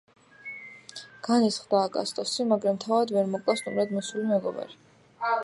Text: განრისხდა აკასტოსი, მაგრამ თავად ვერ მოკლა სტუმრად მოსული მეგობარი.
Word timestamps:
განრისხდა 1.27 1.81
აკასტოსი, 1.89 2.47
მაგრამ 2.55 2.81
თავად 2.87 3.15
ვერ 3.19 3.31
მოკლა 3.35 3.59
სტუმრად 3.61 3.95
მოსული 4.01 4.27
მეგობარი. 4.35 4.81